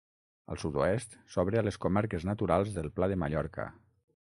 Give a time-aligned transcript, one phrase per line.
[0.53, 3.73] Al sud-oest, s'obre a les comarques naturals del Pla de Mallorca.